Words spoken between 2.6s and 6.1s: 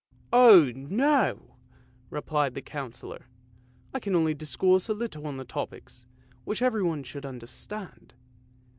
Councillor;" I can only discourse a little on topics